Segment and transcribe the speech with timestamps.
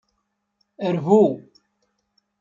[0.95, 1.21] Rbu.